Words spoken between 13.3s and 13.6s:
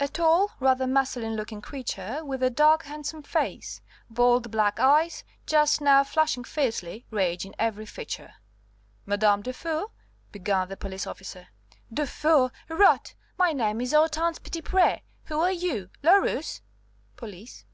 My